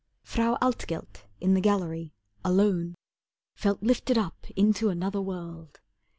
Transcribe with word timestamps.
Frau 0.23 0.57
Altgelt 0.63 1.25
in 1.39 1.53
the 1.53 1.61
gallery, 1.61 2.11
alone, 2.43 2.95
Felt 3.53 3.83
lifted 3.83 4.17
up 4.17 4.47
into 4.55 4.89
another 4.89 5.21
world. 5.21 5.77